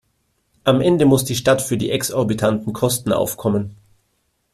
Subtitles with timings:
[0.63, 3.77] Am Ende muss die Stadt für die exorbitanten Kosten aufkommen.